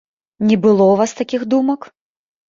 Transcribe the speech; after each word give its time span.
Не 0.51 0.55
было 0.63 0.83
ў 0.85 0.99
вас 1.01 1.11
такіх 1.19 1.43
думак? 1.51 1.85